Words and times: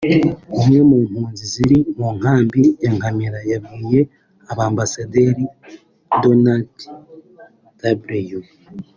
umwe 0.57 0.79
mu 0.89 0.97
mpunzi 1.09 1.43
ziri 1.53 1.77
mu 1.97 2.07
nkambi 2.17 2.61
ya 2.83 2.91
Nkamira 2.97 3.39
yabwiye 3.51 3.99
Ambasaderi 4.67 5.43
Donald 6.23 6.73
W 8.31 8.39